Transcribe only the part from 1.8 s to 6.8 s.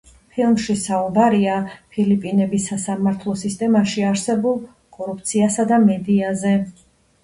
ფილიპინების სასამართლო სისტემაში არსებულ კორუფციასა და მედიაზე.